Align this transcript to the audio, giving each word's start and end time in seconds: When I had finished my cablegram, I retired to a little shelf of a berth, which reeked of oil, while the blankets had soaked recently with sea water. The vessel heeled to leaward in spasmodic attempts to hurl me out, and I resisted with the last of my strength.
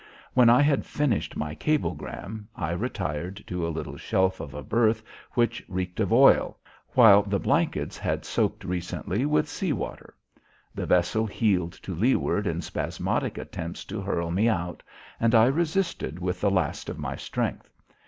When 0.33 0.49
I 0.49 0.63
had 0.63 0.83
finished 0.83 1.37
my 1.37 1.53
cablegram, 1.53 2.47
I 2.55 2.71
retired 2.71 3.43
to 3.45 3.67
a 3.67 3.69
little 3.69 3.97
shelf 3.97 4.39
of 4.39 4.55
a 4.55 4.63
berth, 4.63 5.03
which 5.33 5.63
reeked 5.67 5.99
of 5.99 6.11
oil, 6.11 6.57
while 6.93 7.21
the 7.21 7.37
blankets 7.37 7.99
had 7.99 8.25
soaked 8.25 8.63
recently 8.63 9.27
with 9.27 9.47
sea 9.47 9.73
water. 9.73 10.15
The 10.73 10.87
vessel 10.87 11.27
heeled 11.27 11.73
to 11.73 11.93
leaward 11.93 12.47
in 12.47 12.63
spasmodic 12.63 13.37
attempts 13.37 13.85
to 13.85 14.01
hurl 14.01 14.31
me 14.31 14.49
out, 14.49 14.81
and 15.19 15.35
I 15.35 15.45
resisted 15.45 16.17
with 16.17 16.41
the 16.41 16.49
last 16.49 16.89
of 16.89 16.97
my 16.97 17.15
strength. 17.15 17.69